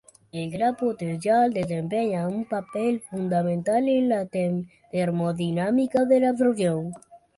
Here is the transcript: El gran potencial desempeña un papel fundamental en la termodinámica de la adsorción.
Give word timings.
El 0.31 0.49
gran 0.49 0.75
potencial 0.77 1.53
desempeña 1.53 2.27
un 2.27 2.45
papel 2.45 3.01
fundamental 3.01 3.87
en 3.87 4.09
la 4.09 4.27
termodinámica 4.91 6.05
de 6.05 6.19
la 6.21 6.29
adsorción. 6.29 6.91